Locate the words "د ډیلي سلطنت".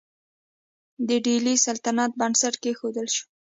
1.07-2.11